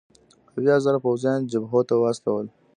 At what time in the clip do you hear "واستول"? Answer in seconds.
2.01-2.45